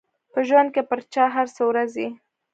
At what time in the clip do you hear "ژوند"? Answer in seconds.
0.47-0.69